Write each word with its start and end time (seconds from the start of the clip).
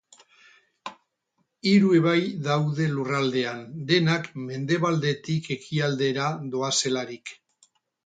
Hiru 1.71 1.91
ibai 1.97 2.23
daude 2.49 2.89
lurraldean, 2.95 3.63
denak 3.93 4.29
mendebaldetik 4.49 5.55
ekialdera 5.61 6.29
doazelarik. 6.59 7.39